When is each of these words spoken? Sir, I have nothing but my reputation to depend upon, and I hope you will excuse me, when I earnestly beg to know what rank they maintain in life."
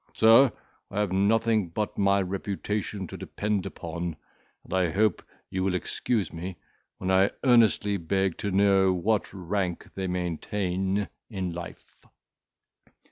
Sir, 0.15 0.51
I 0.89 0.99
have 0.99 1.11
nothing 1.11 1.69
but 1.69 1.95
my 1.95 2.23
reputation 2.23 3.05
to 3.05 3.17
depend 3.17 3.67
upon, 3.67 4.15
and 4.63 4.73
I 4.73 4.89
hope 4.89 5.21
you 5.51 5.63
will 5.63 5.75
excuse 5.75 6.33
me, 6.33 6.57
when 6.97 7.11
I 7.11 7.29
earnestly 7.43 7.97
beg 7.97 8.39
to 8.39 8.49
know 8.49 8.93
what 8.93 9.31
rank 9.31 9.93
they 9.93 10.07
maintain 10.07 11.07
in 11.29 11.51
life." 11.53 12.03